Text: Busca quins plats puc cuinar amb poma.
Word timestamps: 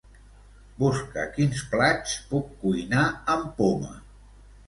Busca 0.83 1.25
quins 1.35 1.59
plats 1.73 2.15
puc 2.31 2.49
cuinar 2.63 3.05
amb 3.37 3.53
poma. 3.61 3.93